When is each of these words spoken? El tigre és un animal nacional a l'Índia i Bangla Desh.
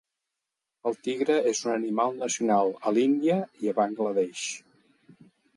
El 0.91 0.95
tigre 1.07 1.35
és 1.51 1.61
un 1.67 1.73
animal 1.75 2.17
nacional 2.23 2.73
a 2.91 2.95
l'Índia 2.97 3.39
i 3.69 3.77
Bangla 3.81 4.19
Desh. 4.21 4.49